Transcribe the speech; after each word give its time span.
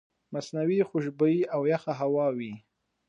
مصنوعي 0.33 0.79
خوشبويئ 0.89 1.41
او 1.55 1.61
يخه 1.73 1.91
وچه 1.93 1.93
هوا 2.01 2.27
وي 2.37 2.53